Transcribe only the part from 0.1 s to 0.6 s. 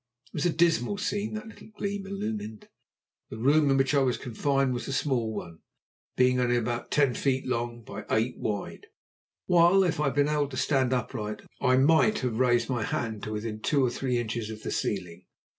It was a